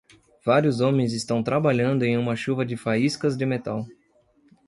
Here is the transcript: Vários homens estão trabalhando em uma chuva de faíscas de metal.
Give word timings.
Vários 0.43 0.81
homens 0.81 1.13
estão 1.13 1.43
trabalhando 1.43 2.01
em 2.01 2.17
uma 2.17 2.35
chuva 2.35 2.65
de 2.65 2.75
faíscas 2.75 3.37
de 3.37 3.45
metal. 3.45 3.85